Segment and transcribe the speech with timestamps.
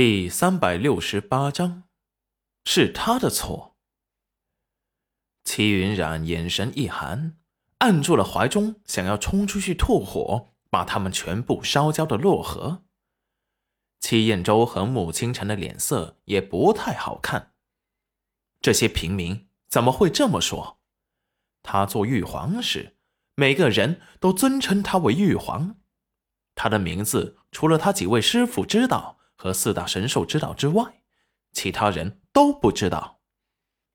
[0.00, 1.82] 第三百六十八章，
[2.64, 3.76] 是他的错。
[5.42, 7.36] 齐云冉眼神一寒，
[7.78, 12.84] 按住了怀中想要冲出去吐火，把他们全部烧焦的洛河。
[13.98, 17.54] 齐彦周和穆清晨的脸色也不太好看。
[18.60, 20.78] 这些平民怎么会这么说？
[21.64, 22.96] 他做玉皇时，
[23.34, 25.80] 每个人都尊称他为玉皇。
[26.54, 29.17] 他的名字除了他几位师傅知道。
[29.38, 31.00] 和四大神兽知道之外，
[31.52, 33.20] 其他人都不知道。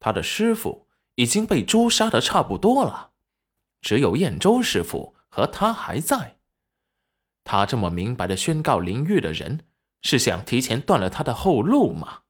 [0.00, 3.12] 他的师傅已经被诛杀的差不多了，
[3.82, 6.38] 只有燕州师傅和他还在。
[7.44, 9.66] 他这么明白的宣告灵域的人，
[10.00, 12.22] 是想提前断了他的后路吗？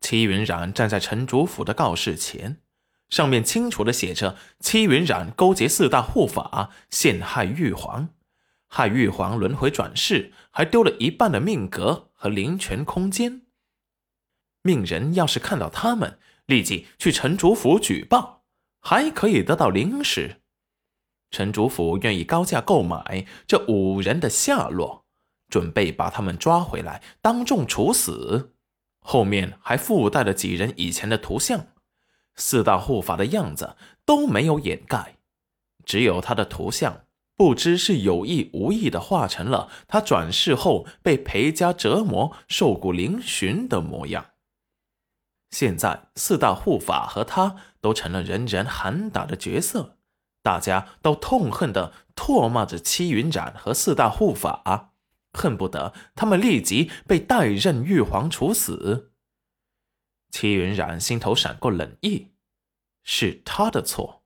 [0.00, 2.60] 戚云染站在陈主府的告示前，
[3.08, 8.08] 上面清楚的写着：戚云染勾结四大护法，陷害玉皇。
[8.68, 13.42] 害玉皇轮回转世，还丢了一半的命格和灵泉空间。
[14.62, 18.44] 命人要是看到他们，立即去陈主府举报，
[18.80, 20.42] 还可以得到灵石。
[21.30, 25.04] 陈主府愿意高价购买这五人的下落，
[25.48, 28.54] 准备把他们抓回来当众处死。
[29.00, 31.68] 后面还附带了几人以前的图像，
[32.34, 35.18] 四大护法的样子都没有掩盖，
[35.84, 37.05] 只有他的图像。
[37.36, 44.30] 不知是有意无意的画成了他转世后被裴家折磨、瘦骨嶙峋的模样。
[45.50, 49.98] 现在四大护法和他都成了人人喊打的角色，
[50.42, 54.94] 大家都痛恨的唾骂着戚云染和四大护法，
[55.32, 59.12] 恨不得他们立即被代任玉皇处死。
[60.30, 62.32] 戚云染心头闪过冷意，
[63.04, 64.25] 是他的错。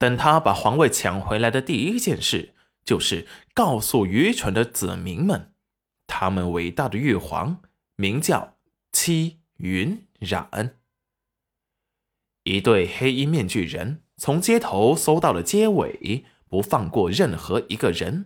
[0.00, 2.54] 等他把皇位抢回来的第一件事，
[2.86, 5.52] 就是告诉愚蠢的子民们，
[6.06, 7.60] 他们伟大的玉皇
[7.96, 8.56] 名叫
[8.92, 10.78] 七云染。
[12.44, 18.24] 一对黑衣面具人从街头搜到了街尾，不放过任何一个人。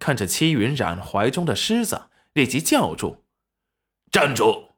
[0.00, 3.22] 看着戚云染怀中的狮子，立即叫住
[4.10, 4.70] ：“站住！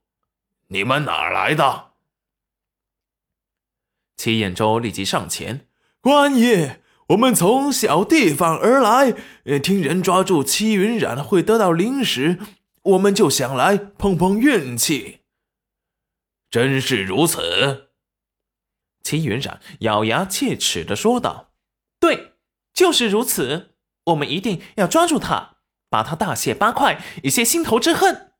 [0.66, 1.92] 你们哪来的？”
[4.18, 5.68] 戚彦周立即上前。
[6.02, 6.80] 官爷，
[7.10, 9.12] 我们从小地方而来，
[9.60, 12.40] 听人抓住戚云染会得到灵石，
[12.82, 15.20] 我们就想来碰碰运气。
[16.50, 17.90] 真是如此？
[19.04, 21.52] 戚云染咬牙切齿的说道
[22.00, 22.32] ：“对，
[22.74, 23.76] 就是如此。
[24.06, 25.58] 我们一定要抓住他，
[25.88, 28.32] 把他大卸八块，以泄心头之恨。”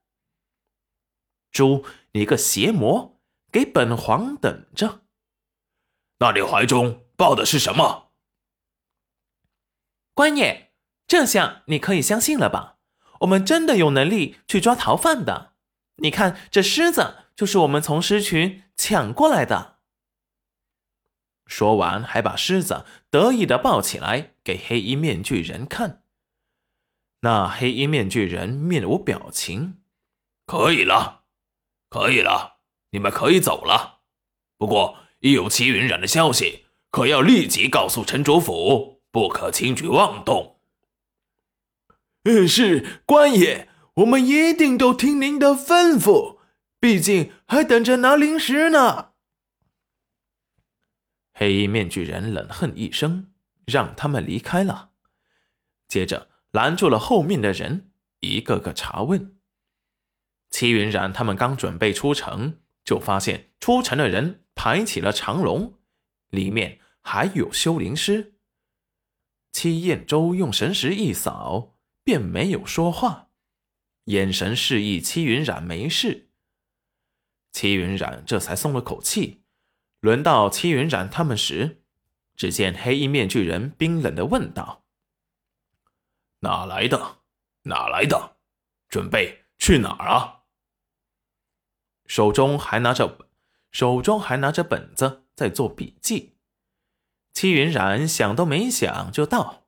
[1.53, 3.21] 猪，你个邪魔，
[3.53, 5.03] 给本皇等着！
[6.19, 7.05] 那你怀中？
[7.23, 8.11] 报的是什么？
[10.13, 10.73] 官爷，
[11.07, 12.79] 这下你可以相信了吧？
[13.21, 15.53] 我们真的有能力去抓逃犯的。
[15.99, 19.79] 你看，这狮子就是我们从狮群抢过来的。
[21.47, 26.03] 说完，还把狮子得意的抱起来给黑衣面具人看。
[27.21, 29.81] 那黑衣面具人面无表情。
[30.45, 31.23] 可以了，
[31.89, 32.59] 可以了，
[32.91, 34.01] 你们可以走了。
[34.59, 36.67] 不过，一有齐云染的消息。
[36.93, 40.61] 可要立即告诉陈主府，不可轻举妄动。
[42.25, 46.39] 嗯，是官爷，我们一定都听您的吩咐。
[46.79, 49.13] 毕竟还等着拿零食呢。
[51.33, 53.33] 黑衣面具人冷哼一声，
[53.65, 54.91] 让他们离开了，
[55.89, 59.37] 接着拦住了后面的人，一个个查问。
[60.51, 65.79] 齐云染他们刚准备出城，就发现出城的人排起了长龙，
[66.29, 66.81] 里面。
[67.03, 68.39] 还有修灵师。
[69.53, 73.29] 戚彦周用神识一扫，便没有说话，
[74.05, 76.31] 眼神示意戚云染没事。
[77.53, 79.43] 戚云染这才松了口气。
[80.01, 81.83] 轮到戚云染他们时，
[82.35, 84.85] 只见黑衣面具人冰冷的问道
[86.41, 87.19] ：“哪来的？
[87.65, 88.39] 哪来的？
[88.89, 90.43] 准备去哪儿啊？”
[92.09, 93.29] 手中还拿着，
[93.71, 96.32] 手中还拿着本子在做笔记。
[97.35, 99.65] 戚云染想都没想就道：“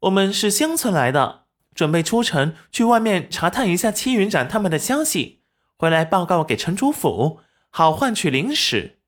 [0.00, 5.42] 我们是乡村来的，准备出城去外面查探一下戚云染他们的消息，
[5.78, 7.40] 回来报告给城主府，
[7.70, 8.98] 好换取灵石。”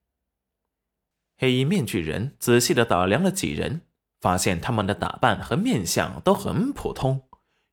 [1.36, 3.82] 黑衣面具人仔细的打量了几人，
[4.20, 7.28] 发现他们的打扮和面相都很普通，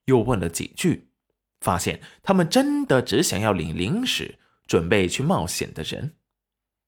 [0.06, 1.12] 又问了几句，
[1.62, 6.16] 发现他们真的只想要领灵石，准备去冒险的人，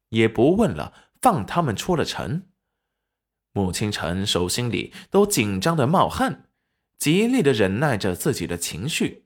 [0.10, 2.48] 也不问了，放他们出了城。
[3.54, 6.46] 穆清晨手心里都紧张的冒汗，
[6.98, 9.26] 极力的忍耐着自己的情绪，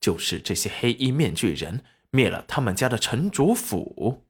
[0.00, 4.27] 就是这些黑衣面具人灭了他们家的城主府。